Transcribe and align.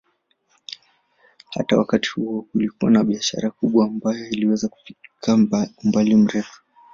Hata 1.49 1.77
wakati 1.77 2.09
huo 2.15 2.41
kulikuwa 2.41 2.91
na 2.91 3.03
biashara 3.03 3.51
kubwa 3.51 3.85
ambayo 3.85 4.25
iliweza 4.29 4.67
kufikia 4.67 5.33
umbali 5.83 6.15
mrefu. 6.15 6.61